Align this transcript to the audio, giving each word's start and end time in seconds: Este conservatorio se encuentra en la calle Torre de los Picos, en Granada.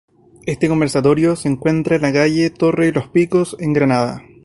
Este 0.47 0.67
conservatorio 0.67 1.35
se 1.35 1.47
encuentra 1.47 1.95
en 1.97 2.01
la 2.01 2.11
calle 2.11 2.49
Torre 2.49 2.87
de 2.87 2.93
los 2.93 3.07
Picos, 3.09 3.55
en 3.59 3.71
Granada. 3.71 4.23